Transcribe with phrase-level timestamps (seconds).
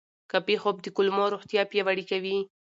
[0.31, 2.37] کافي خوب د کولمو روغتیا پیاوړې کوي.